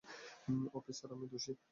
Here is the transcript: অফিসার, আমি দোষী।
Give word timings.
অফিসার, 0.73 1.09
আমি 1.15 1.25
দোষী। 1.27 1.53